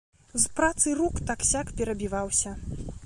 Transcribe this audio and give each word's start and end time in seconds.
З 0.43 0.49
працы 0.59 0.93
рук 1.01 1.21
так-сяк 1.31 1.67
перабіваўся. 1.83 2.57